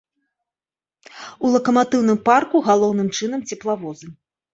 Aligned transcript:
У 1.45 1.51
лакаматыўным 1.55 2.19
парку 2.29 2.57
галоўным 2.69 3.07
чынам 3.21 3.45
цеплавозы. 3.53 4.07